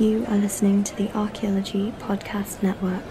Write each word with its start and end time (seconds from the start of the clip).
You 0.00 0.24
are 0.28 0.38
listening 0.38 0.82
to 0.84 0.96
the 0.96 1.14
Archaeology 1.14 1.92
Podcast 1.98 2.62
Network. 2.62 3.02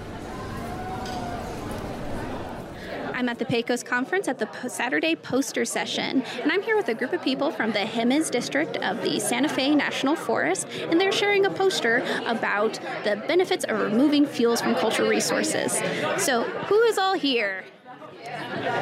I'm 3.13 3.29
at 3.29 3.37
the 3.37 3.45
Pecos 3.45 3.83
Conference 3.83 4.27
at 4.27 4.39
the 4.39 4.49
Saturday 4.67 5.15
poster 5.15 5.65
session, 5.65 6.23
and 6.41 6.51
I'm 6.51 6.63
here 6.63 6.75
with 6.75 6.89
a 6.89 6.95
group 6.95 7.13
of 7.13 7.21
people 7.21 7.51
from 7.51 7.73
the 7.73 7.81
Jemez 7.81 8.31
district 8.31 8.77
of 8.77 9.03
the 9.03 9.19
Santa 9.19 9.49
Fe 9.49 9.75
National 9.75 10.15
Forest, 10.15 10.67
and 10.89 10.99
they're 10.99 11.11
sharing 11.11 11.45
a 11.45 11.51
poster 11.51 12.03
about 12.25 12.79
the 13.03 13.17
benefits 13.27 13.65
of 13.65 13.79
removing 13.79 14.25
fuels 14.25 14.59
from 14.59 14.73
cultural 14.73 15.09
resources. 15.09 15.73
So, 16.17 16.41
who 16.41 16.81
is 16.85 16.97
all 16.97 17.13
here? 17.13 17.65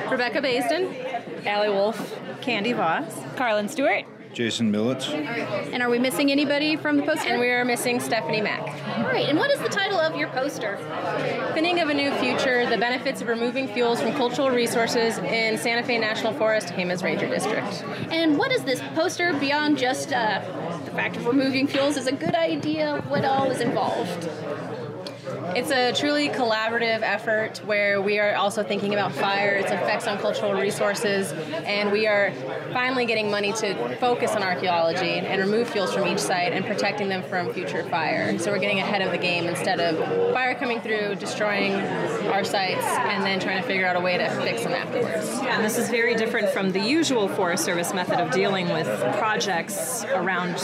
Rebecca 0.09 0.39
Baisden, 0.41 1.45
Allie 1.45 1.67
Wolf, 1.67 2.17
Candy 2.39 2.71
Voss, 2.71 3.13
Carlin 3.35 3.67
Stewart, 3.67 4.05
Jason 4.37 4.69
Millets. 4.69 5.09
And 5.09 5.81
are 5.81 5.89
we 5.89 5.97
missing 5.97 6.31
anybody 6.31 6.75
from 6.75 6.97
the 6.97 7.01
poster? 7.01 7.27
And 7.27 7.39
we 7.39 7.49
are 7.49 7.65
missing 7.65 7.99
Stephanie 7.99 8.39
Mack. 8.39 8.61
All 8.99 9.05
right, 9.05 9.27
and 9.27 9.39
what 9.39 9.49
is 9.49 9.59
the 9.59 9.67
title 9.67 9.99
of 9.99 10.15
your 10.15 10.27
poster? 10.27 10.77
Thinning 11.55 11.79
of 11.79 11.89
a 11.89 11.93
New 11.95 12.11
Future 12.17 12.69
The 12.69 12.77
Benefits 12.77 13.19
of 13.19 13.29
Removing 13.29 13.67
Fuels 13.67 13.99
from 13.99 14.13
Cultural 14.13 14.51
Resources 14.51 15.17
in 15.17 15.57
Santa 15.57 15.81
Fe 15.81 15.97
National 15.97 16.33
Forest, 16.33 16.67
Jemez 16.67 17.03
Ranger 17.03 17.27
District. 17.27 17.83
And 18.11 18.37
what 18.37 18.51
is 18.51 18.63
this 18.63 18.79
poster 18.93 19.33
beyond 19.33 19.79
just 19.79 20.13
uh, 20.13 20.43
the 20.85 20.91
fact 20.91 21.17
of 21.17 21.25
removing 21.25 21.65
fuels? 21.65 21.97
Is 21.97 22.05
a 22.05 22.11
good 22.11 22.35
idea? 22.35 23.03
What 23.07 23.25
all 23.25 23.49
is 23.49 23.59
involved? 23.59 24.29
It's 25.57 25.71
a 25.71 25.91
truly 25.91 26.29
collaborative 26.29 27.01
effort 27.01 27.63
where 27.65 27.99
we 27.99 28.19
are 28.19 28.35
also 28.35 28.61
thinking 28.61 28.93
about 28.93 29.11
fire, 29.11 29.55
its 29.55 29.71
effects 29.71 30.05
on 30.05 30.19
cultural 30.19 30.53
resources, 30.53 31.31
and 31.65 31.91
we 31.91 32.05
are 32.05 32.31
finally 32.73 33.07
getting 33.07 33.31
money 33.31 33.51
to 33.53 33.97
focus 33.97 34.35
on 34.35 34.43
archaeology 34.43 35.13
and 35.13 35.41
remove 35.41 35.67
fuels 35.67 35.91
from 35.91 36.05
each 36.05 36.19
site 36.19 36.53
and 36.53 36.63
protecting 36.63 37.09
them 37.09 37.23
from 37.23 37.51
future 37.51 37.83
fire. 37.85 38.37
So 38.37 38.51
we're 38.51 38.59
getting 38.59 38.81
ahead 38.81 39.01
of 39.01 39.09
the 39.11 39.17
game 39.17 39.45
instead 39.45 39.79
of 39.79 39.97
fire 40.31 40.53
coming 40.53 40.79
through, 40.79 41.15
destroying 41.15 41.73
our 42.27 42.43
sites, 42.43 42.85
and 42.85 43.23
then 43.23 43.39
trying 43.39 43.59
to 43.59 43.67
figure 43.67 43.87
out 43.87 43.95
a 43.95 43.99
way 43.99 44.15
to 44.19 44.29
fix 44.41 44.61
them 44.61 44.73
afterwards. 44.73 45.27
And 45.41 45.65
this 45.65 45.79
is 45.79 45.89
very 45.89 46.13
different 46.13 46.49
from 46.49 46.71
the 46.71 46.81
usual 46.81 47.27
Forest 47.29 47.65
Service 47.65 47.95
method 47.95 48.19
of 48.19 48.29
dealing 48.29 48.69
with 48.69 48.87
projects 49.17 50.05
around 50.05 50.57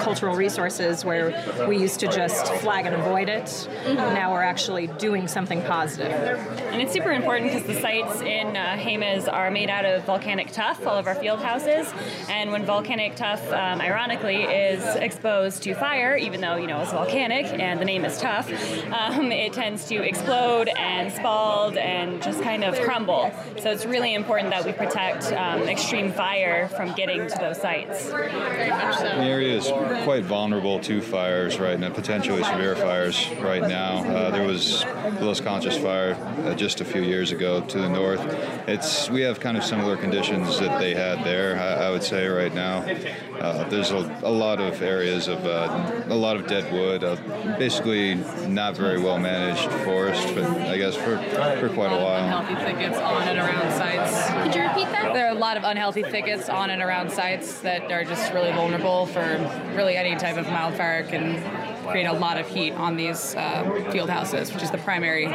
cultural 0.00 0.34
resources 0.34 1.04
where 1.04 1.30
we 1.68 1.78
used 1.78 2.00
to 2.00 2.08
just 2.08 2.52
flag 2.54 2.86
and 2.86 2.96
avoid 2.96 3.28
it. 3.28 3.44
Mm-hmm. 3.44 4.14
Now 4.14 4.31
we're 4.32 4.42
actually 4.42 4.86
doing 4.86 5.28
something 5.28 5.62
positive. 5.62 6.10
And 6.10 6.80
it's 6.80 6.92
super 6.92 7.12
important 7.12 7.52
because 7.52 7.66
the 7.66 7.80
sites 7.80 8.20
in 8.20 8.56
uh, 8.56 8.76
Jemez 8.78 9.32
are 9.32 9.50
made 9.50 9.70
out 9.70 9.84
of 9.84 10.04
volcanic 10.04 10.50
tuff, 10.50 10.86
all 10.86 10.96
of 10.96 11.06
our 11.06 11.14
field 11.14 11.40
houses. 11.40 11.92
And 12.28 12.50
when 12.50 12.64
volcanic 12.64 13.16
tuff, 13.16 13.46
um, 13.52 13.80
ironically, 13.80 14.42
is 14.42 14.84
exposed 14.96 15.62
to 15.64 15.74
fire, 15.74 16.16
even 16.16 16.40
though 16.40 16.56
you 16.56 16.66
know 16.66 16.80
it's 16.80 16.92
volcanic 16.92 17.46
and 17.46 17.80
the 17.80 17.84
name 17.84 18.04
is 18.04 18.18
tuff, 18.18 18.48
um, 18.92 19.30
it 19.32 19.52
tends 19.52 19.86
to 19.88 20.02
explode 20.02 20.68
and 20.76 21.12
spall 21.12 21.76
and 21.78 22.22
just 22.22 22.42
kind 22.42 22.64
of 22.64 22.78
crumble. 22.80 23.30
So 23.60 23.70
it's 23.70 23.84
really 23.84 24.14
important 24.14 24.50
that 24.50 24.64
we 24.64 24.72
protect 24.72 25.32
um, 25.32 25.62
extreme 25.62 26.12
fire 26.12 26.68
from 26.68 26.92
getting 26.94 27.26
to 27.28 27.38
those 27.38 27.60
sites. 27.60 28.06
The 28.06 29.16
area 29.18 29.56
is 29.56 29.66
quite 30.04 30.24
vulnerable 30.24 30.80
to 30.80 31.00
fires 31.00 31.58
right 31.58 31.78
now, 31.78 31.90
potentially 31.90 32.42
severe 32.44 32.76
fires 32.76 33.28
right 33.40 33.62
now. 33.62 34.02
Uh, 34.12 34.30
there 34.30 34.46
was 34.46 34.82
the 34.82 35.24
Los 35.24 35.40
Conchas 35.40 35.80
fire 35.80 36.14
uh, 36.44 36.54
just 36.54 36.80
a 36.80 36.84
few 36.84 37.02
years 37.02 37.32
ago 37.32 37.62
to 37.62 37.78
the 37.78 37.88
north. 37.88 38.20
It's 38.68 39.08
we 39.08 39.22
have 39.22 39.40
kind 39.40 39.56
of 39.56 39.64
similar 39.64 39.96
conditions 39.96 40.58
that 40.60 40.78
they 40.78 40.94
had 40.94 41.24
there. 41.24 41.58
I, 41.58 41.86
I 41.86 41.90
would 41.90 42.02
say 42.02 42.26
right 42.26 42.54
now. 42.54 42.84
Uh, 43.40 43.68
there's 43.68 43.90
a, 43.90 43.96
a, 44.22 44.30
lot 44.30 44.60
of 44.60 44.80
areas 44.82 45.26
of 45.26 45.44
uh, 45.44 46.04
a 46.08 46.14
lot 46.14 46.36
of 46.36 46.46
dead 46.46 46.70
wood, 46.72 47.02
uh, 47.02 47.16
basically 47.58 48.14
not 48.46 48.76
very 48.76 49.00
well 49.00 49.18
managed 49.18 49.68
forest, 49.84 50.32
but 50.34 50.44
I 50.44 50.76
guess 50.76 50.94
for 50.94 51.16
for 51.58 51.68
quite 51.74 51.92
a 51.92 51.96
while. 51.96 52.38
Unhealthy 52.38 52.54
thickets 52.64 52.98
on 52.98 53.22
and 53.22 53.38
around 53.38 53.72
sites. 53.72 54.30
Could 54.44 54.54
you 54.54 54.62
repeat 54.62 54.92
that? 54.92 55.12
There 55.14 55.26
are 55.26 55.34
a 55.34 55.38
lot 55.38 55.56
of 55.56 55.64
unhealthy 55.64 56.02
thickets 56.02 56.48
on 56.48 56.70
and 56.70 56.82
around 56.82 57.10
sites 57.10 57.60
that 57.60 57.90
are 57.90 58.04
just 58.04 58.32
really 58.32 58.52
vulnerable 58.52 59.06
for 59.06 59.22
really 59.74 59.96
any 59.96 60.14
type 60.16 60.36
of 60.36 60.46
wildfire 60.46 61.02
can 61.02 61.42
create 61.88 62.06
a 62.06 62.12
lot 62.12 62.38
of 62.38 62.46
heat 62.48 62.72
on 62.72 62.96
these 62.96 63.34
uh, 63.34 63.88
field 63.90 64.10
houses, 64.10 64.52
which 64.52 64.62
is 64.62 64.70
the 64.70 64.78
primary 64.78 65.26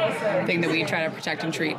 thing 0.46 0.60
that 0.60 0.70
we 0.70 0.84
try 0.84 1.04
to 1.04 1.10
protect 1.10 1.44
and 1.44 1.52
treat. 1.52 1.76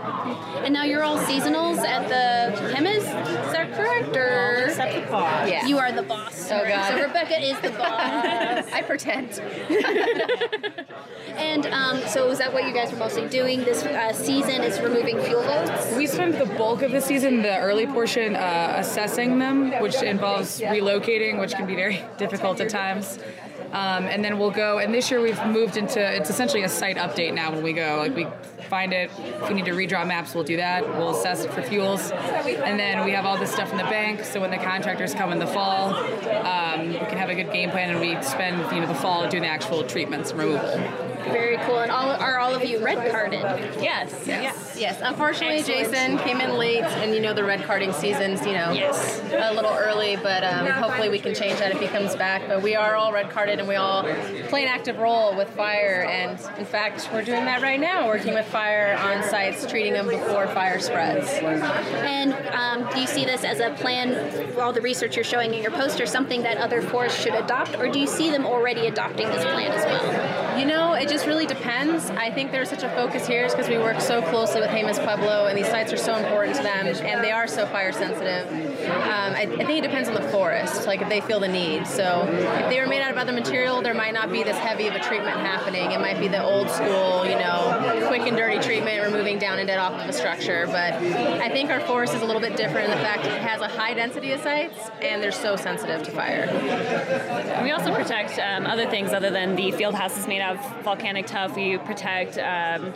And 0.63 0.73
now 0.73 0.83
you're 0.83 1.03
all 1.03 1.17
seasonals 1.17 1.79
at 1.79 2.07
the 2.07 2.57
Jemez, 2.73 2.97
is 2.97 3.03
that 3.51 3.73
correct? 3.73 4.15
Or 4.15 4.65
except 4.65 4.93
the 4.93 5.11
boss. 5.11 5.49
Yeah. 5.49 5.65
You 5.65 5.77
are 5.77 5.91
the 5.91 6.03
boss. 6.03 6.51
Oh 6.51 6.63
God. 6.67 6.89
So 6.89 7.07
Rebecca 7.07 7.41
is 7.41 7.59
the 7.59 7.69
boss. 7.69 8.69
I 8.73 8.83
pretend. 8.85 9.39
and 11.37 11.65
um, 11.67 12.01
so 12.07 12.29
is 12.29 12.37
that 12.39 12.53
what 12.53 12.65
you 12.65 12.73
guys 12.73 12.91
are 12.93 12.97
mostly 12.97 13.27
doing 13.27 13.63
this 13.63 13.83
uh, 13.83 14.13
season? 14.13 14.61
Is 14.61 14.79
removing 14.79 15.19
fuel 15.21 15.41
loads? 15.41 15.95
We 15.95 16.07
spent 16.07 16.37
the 16.37 16.45
bulk 16.45 16.81
of 16.81 16.91
the 16.91 17.01
season, 17.01 17.41
the 17.41 17.57
early 17.59 17.87
portion, 17.87 18.35
uh, 18.35 18.75
assessing 18.77 19.39
them, 19.39 19.79
which 19.81 20.01
involves 20.01 20.59
relocating, 20.61 21.39
which 21.39 21.53
can 21.53 21.65
be 21.65 21.75
very 21.75 22.03
difficult 22.17 22.59
at 22.59 22.69
times. 22.69 23.19
Um, 23.71 24.05
and 24.05 24.23
then 24.23 24.39
we'll 24.39 24.51
go. 24.51 24.79
And 24.79 24.93
this 24.93 25.11
year 25.11 25.21
we've 25.21 25.43
moved 25.45 25.77
into 25.77 25.99
it's 25.99 26.29
essentially 26.29 26.63
a 26.63 26.69
site 26.69 26.97
update 26.97 27.33
now 27.33 27.51
when 27.51 27.63
we 27.63 27.73
go. 27.73 27.97
Like 27.99 28.15
we 28.15 28.27
find 28.69 28.93
it. 28.93 29.11
If 29.17 29.49
we 29.49 29.55
need 29.55 29.65
to 29.65 29.71
redraw 29.71 30.07
maps, 30.07 30.33
we'll 30.33 30.43
do 30.43 30.57
that. 30.57 30.87
We'll 30.87 31.11
assess 31.11 31.43
it 31.43 31.51
for 31.51 31.61
fuels, 31.61 32.11
and 32.11 32.79
then 32.79 33.03
we 33.05 33.11
have 33.11 33.25
all 33.25 33.37
this 33.37 33.51
stuff 33.51 33.71
in 33.71 33.77
the 33.77 33.83
bank. 33.83 34.23
So 34.23 34.41
when 34.41 34.51
the 34.51 34.57
contractors 34.57 35.13
come 35.13 35.31
in 35.31 35.39
the 35.39 35.47
fall, 35.47 35.93
um, 35.93 36.89
we 36.89 36.99
can 36.99 37.17
have 37.17 37.29
a 37.29 37.35
good 37.35 37.51
game 37.51 37.71
plan, 37.71 37.89
and 37.89 37.99
we 37.99 38.21
spend 38.21 38.57
you 38.73 38.81
know 38.81 38.87
the 38.87 38.95
fall 38.95 39.27
doing 39.27 39.43
the 39.43 39.49
actual 39.49 39.83
treatments 39.83 40.31
and 40.31 40.39
removal. 40.39 40.69
Very 41.31 41.57
cool. 41.65 41.79
And 41.79 41.91
all, 41.91 42.09
are 42.09 42.39
all 42.39 42.53
of 42.53 42.63
you 42.63 42.83
red 42.83 43.11
carded? 43.11 43.41
Yes. 43.81 44.11
Yes. 44.25 44.27
Yes. 44.27 44.68
Yes. 44.79 44.99
Unfortunately, 45.01 45.59
Excellent. 45.59 45.91
Jason 45.91 46.17
came 46.19 46.41
in 46.41 46.57
late, 46.57 46.83
and 46.83 47.13
you 47.13 47.21
know 47.21 47.33
the 47.33 47.43
red 47.43 47.63
carding 47.63 47.91
season's 47.91 48.45
you 48.45 48.53
know 48.53 48.71
yes. 48.71 49.21
a 49.31 49.53
little 49.53 49.71
early, 49.71 50.15
but 50.17 50.43
um, 50.43 50.65
hopefully 50.67 51.09
we 51.09 51.19
can 51.19 51.35
change 51.35 51.59
that 51.59 51.71
if 51.71 51.79
he 51.79 51.87
comes 51.87 52.15
back. 52.15 52.47
But 52.47 52.61
we 52.61 52.75
are 52.75 52.95
all 52.95 53.11
red 53.11 53.29
carded, 53.29 53.59
and 53.59 53.67
we 53.67 53.75
all 53.75 54.03
play 54.47 54.63
an 54.63 54.69
active 54.69 54.97
role 54.97 55.35
with 55.35 55.49
fire. 55.51 56.05
And 56.09 56.39
in 56.57 56.65
fact, 56.65 57.09
we're 57.13 57.23
doing 57.23 57.45
that 57.45 57.61
right 57.61 57.79
now, 57.79 58.07
working 58.07 58.33
with 58.33 58.45
fire 58.47 58.97
on 58.97 59.23
sites, 59.23 59.65
treating 59.65 59.93
them 59.93 60.07
before 60.07 60.47
fire 60.47 60.79
spreads. 60.79 61.27
And 61.29 62.33
um, 62.49 62.91
do 62.93 63.01
you 63.01 63.07
see 63.07 63.25
this 63.25 63.43
as 63.43 63.59
a 63.59 63.71
plan? 63.71 64.57
All 64.59 64.73
the 64.73 64.81
research 64.81 65.15
you're 65.15 65.23
showing 65.23 65.53
in 65.53 65.61
your 65.61 65.71
poster, 65.71 66.05
something 66.05 66.41
that 66.43 66.57
other 66.57 66.81
forests 66.81 67.21
should 67.21 67.33
adopt, 67.33 67.75
or 67.77 67.89
do 67.89 67.99
you 67.99 68.07
see 68.07 68.29
them 68.29 68.45
already 68.45 68.87
adopting 68.87 69.27
this 69.27 69.43
plan 69.43 69.71
as 69.71 69.85
well? 69.85 70.59
You 70.59 70.65
know, 70.65 70.93
it 70.93 71.07
just 71.07 71.25
really 71.25 71.45
depends. 71.45 72.09
I 72.11 72.31
think 72.31 72.51
there's 72.51 72.69
such 72.69 72.83
a 72.83 72.89
focus 72.89 73.25
here 73.27 73.45
is 73.45 73.53
because 73.53 73.69
we 73.69 73.77
work 73.77 74.01
so 74.01 74.21
closely 74.21 74.61
with 74.61 74.68
Jemez 74.69 75.03
Pueblo, 75.03 75.47
and 75.47 75.57
these 75.57 75.67
sites 75.67 75.91
are 75.91 75.97
so 75.97 76.15
important 76.15 76.55
to 76.55 76.63
them, 76.63 76.87
and 76.87 77.23
they 77.23 77.31
are 77.31 77.47
so 77.47 77.65
fire 77.67 77.91
sensitive. 77.91 78.47
Um, 78.89 79.35
I, 79.35 79.41
I, 79.41 79.65
think 79.65 79.79
it 79.79 79.81
depends 79.81 80.09
on 80.09 80.15
the 80.15 80.27
forest, 80.29 80.87
like 80.87 81.01
if 81.01 81.09
they 81.09 81.21
feel 81.21 81.39
the 81.39 81.47
need. 81.47 81.87
So 81.87 82.25
if 82.27 82.69
they 82.69 82.79
were 82.79 82.87
made 82.87 83.01
out 83.01 83.11
of 83.11 83.17
other 83.17 83.33
material, 83.33 83.81
there 83.81 83.93
might 83.93 84.13
not 84.13 84.31
be 84.31 84.43
this 84.43 84.57
heavy 84.57 84.87
of 84.87 84.95
a 84.95 84.99
treatment 84.99 85.37
happening. 85.37 85.91
It 85.91 85.99
might 85.99 86.19
be 86.19 86.27
the 86.27 86.43
old 86.43 86.69
school, 86.69 87.25
you 87.25 87.35
know, 87.35 88.05
quick 88.07 88.21
and 88.21 88.37
dirty 88.37 88.59
treatment, 88.59 89.03
removing 89.03 89.39
down 89.39 89.59
and 89.59 89.67
dead 89.67 89.79
off 89.79 89.93
of 89.93 90.07
a 90.07 90.13
structure. 90.13 90.65
But 90.67 90.93
I 90.93 91.49
think 91.49 91.69
our 91.69 91.79
forest 91.81 92.13
is 92.13 92.21
a 92.21 92.25
little 92.25 92.41
bit 92.41 92.55
different 92.55 92.85
in 92.85 92.91
the 92.91 93.03
fact 93.03 93.25
it 93.25 93.41
has 93.41 93.61
a 93.61 93.67
high 93.67 93.93
density 93.93 94.31
of 94.31 94.41
sites, 94.41 94.77
and 95.01 95.21
they're 95.21 95.31
so 95.31 95.55
sensitive 95.55 96.03
to 96.03 96.11
fire. 96.11 96.47
We 97.63 97.71
also 97.71 97.93
protect 97.93 98.39
um, 98.39 98.65
other 98.65 98.89
things 98.89 99.13
other 99.13 99.29
than 99.29 99.55
the 99.55 99.71
field 99.71 99.95
houses 99.95 100.27
made 100.27 100.41
out 100.41 100.57
of 100.57 100.83
volcanic 100.83 101.27
tuff. 101.27 101.55
We 101.55 101.77
protect 101.77 102.37
um, 102.37 102.93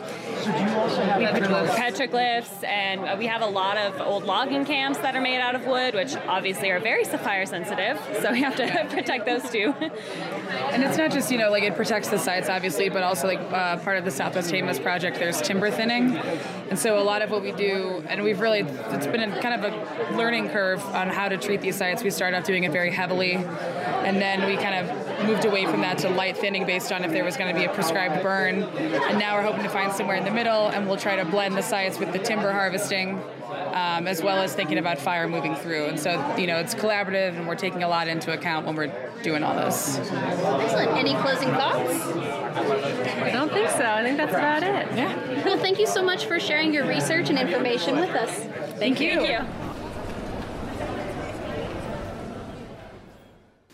petroglyphs. 1.18 1.63
Petroglyphs, 1.68 2.64
and 2.64 3.18
we 3.18 3.26
have 3.26 3.42
a 3.42 3.46
lot 3.46 3.76
of 3.76 4.00
old 4.00 4.24
logging 4.24 4.64
camps 4.64 4.98
that 4.98 5.14
are 5.16 5.20
made 5.20 5.40
out 5.40 5.54
of 5.54 5.66
wood, 5.66 5.94
which 5.94 6.16
obviously 6.28 6.70
are 6.70 6.80
very 6.80 7.04
fire 7.04 7.46
sensitive. 7.46 8.00
So 8.20 8.32
we 8.32 8.40
have 8.42 8.56
to 8.56 8.86
protect 8.90 9.26
those 9.26 9.48
too. 9.50 9.74
And 9.78 10.82
it's 10.82 10.96
not 10.96 11.10
just 11.10 11.30
you 11.30 11.38
know 11.38 11.50
like 11.50 11.62
it 11.62 11.74
protects 11.76 12.08
the 12.08 12.18
sites 12.18 12.48
obviously, 12.48 12.88
but 12.88 13.02
also 13.02 13.26
like 13.26 13.40
uh, 13.40 13.76
part 13.78 13.98
of 13.98 14.04
the 14.04 14.10
Southwest 14.10 14.50
Jemez 14.50 14.82
project. 14.82 15.18
There's 15.18 15.40
timber 15.40 15.70
thinning, 15.70 16.16
and 16.70 16.78
so 16.78 16.98
a 16.98 17.04
lot 17.04 17.22
of 17.22 17.30
what 17.30 17.42
we 17.42 17.52
do, 17.52 18.04
and 18.08 18.22
we've 18.22 18.40
really 18.40 18.60
it's 18.60 19.06
been 19.06 19.32
a, 19.32 19.40
kind 19.40 19.64
of 19.64 19.72
a 19.72 20.16
learning 20.16 20.48
curve 20.50 20.84
on 20.86 21.08
how 21.08 21.28
to 21.28 21.36
treat 21.36 21.60
these 21.60 21.76
sites. 21.76 22.02
We 22.02 22.10
started 22.10 22.36
off 22.36 22.44
doing 22.44 22.64
it 22.64 22.72
very 22.72 22.90
heavily, 22.90 23.34
and 23.34 24.20
then 24.20 24.46
we 24.46 24.56
kind 24.56 24.74
of 24.74 25.26
moved 25.26 25.44
away 25.44 25.66
from 25.66 25.80
that 25.80 25.98
to 25.98 26.08
light 26.08 26.36
thinning 26.36 26.66
based 26.66 26.92
on 26.92 27.04
if 27.04 27.10
there 27.10 27.24
was 27.24 27.36
going 27.36 27.52
to 27.52 27.58
be 27.58 27.64
a 27.64 27.72
prescribed 27.72 28.22
burn. 28.22 28.62
And 28.62 29.18
now 29.18 29.36
we're 29.36 29.42
hoping 29.42 29.62
to 29.62 29.68
find 29.68 29.92
somewhere 29.92 30.16
in 30.16 30.24
the 30.24 30.30
middle, 30.30 30.68
and 30.68 30.86
we'll 30.86 30.96
try 30.96 31.16
to 31.16 31.24
blend 31.24 31.53
the 31.54 31.62
sites 31.62 31.98
with 31.98 32.12
the 32.12 32.18
timber 32.18 32.52
harvesting. 32.52 33.20
Um, 33.74 34.06
as 34.06 34.22
well 34.22 34.40
as 34.40 34.54
thinking 34.54 34.78
about 34.78 34.98
fire 34.98 35.28
moving 35.28 35.54
through. 35.54 35.86
And 35.86 35.98
so, 35.98 36.36
you 36.36 36.46
know, 36.46 36.58
it's 36.58 36.74
collaborative 36.74 37.36
and 37.36 37.46
we're 37.46 37.56
taking 37.56 37.82
a 37.82 37.88
lot 37.88 38.08
into 38.08 38.32
account 38.32 38.66
when 38.66 38.76
we're 38.76 38.92
doing 39.22 39.42
all 39.42 39.54
this. 39.54 39.98
Excellent. 39.98 40.90
Any 40.92 41.14
closing 41.14 41.50
thoughts? 41.50 41.92
I 42.06 43.30
don't 43.32 43.52
think 43.52 43.68
so. 43.70 43.84
I 43.84 44.02
think 44.02 44.16
that's 44.16 44.32
about 44.32 44.62
it. 44.62 44.96
Yeah. 44.96 45.44
Well, 45.44 45.58
thank 45.58 45.78
you 45.78 45.86
so 45.86 46.02
much 46.04 46.26
for 46.26 46.38
sharing 46.40 46.72
your 46.72 46.86
research 46.86 47.30
and 47.30 47.38
information 47.38 47.96
with 47.96 48.10
us. 48.10 48.30
Thank 48.78 49.00
you. 49.00 49.20
Thank 49.20 49.28
you. 49.28 49.46